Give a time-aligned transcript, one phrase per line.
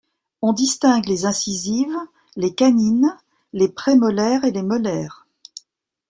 [0.41, 1.95] On distingue les incisives,
[2.35, 3.15] les canines,
[3.53, 5.27] les prémolaires et les molaires.